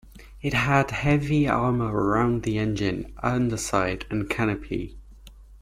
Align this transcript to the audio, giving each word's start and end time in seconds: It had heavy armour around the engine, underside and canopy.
It 0.41 0.55
had 0.55 0.89
heavy 0.89 1.47
armour 1.47 1.93
around 1.95 2.41
the 2.41 2.57
engine, 2.57 3.13
underside 3.21 4.07
and 4.09 4.27
canopy. 4.27 4.97